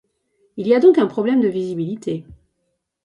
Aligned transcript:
Il 0.57 0.65
y 0.67 0.73
a 0.73 0.79
donc 0.79 0.97
un 0.97 1.05
problème 1.05 1.41
de 1.41 1.47
visibilité. 1.47 2.25